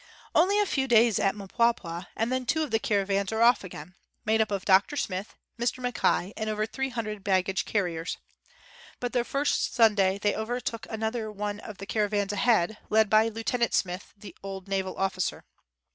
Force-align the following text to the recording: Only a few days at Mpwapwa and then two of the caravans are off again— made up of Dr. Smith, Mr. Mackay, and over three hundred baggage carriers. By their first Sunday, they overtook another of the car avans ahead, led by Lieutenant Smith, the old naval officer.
Only 0.33 0.59
a 0.59 0.65
few 0.65 0.87
days 0.87 1.19
at 1.19 1.35
Mpwapwa 1.35 2.07
and 2.15 2.31
then 2.31 2.47
two 2.47 2.63
of 2.63 2.71
the 2.71 2.79
caravans 2.79 3.31
are 3.31 3.43
off 3.43 3.63
again— 3.63 3.93
made 4.25 4.41
up 4.41 4.49
of 4.49 4.65
Dr. 4.65 4.97
Smith, 4.97 5.35
Mr. 5.59 5.77
Mackay, 5.77 6.33
and 6.35 6.49
over 6.49 6.65
three 6.65 6.89
hundred 6.89 7.23
baggage 7.23 7.65
carriers. 7.65 8.17
By 8.99 9.09
their 9.09 9.23
first 9.23 9.75
Sunday, 9.75 10.17
they 10.17 10.35
overtook 10.35 10.87
another 10.89 11.27
of 11.29 11.77
the 11.77 11.85
car 11.85 12.09
avans 12.09 12.31
ahead, 12.31 12.79
led 12.89 13.11
by 13.11 13.27
Lieutenant 13.27 13.75
Smith, 13.75 14.11
the 14.17 14.35
old 14.41 14.67
naval 14.67 14.97
officer. 14.97 15.43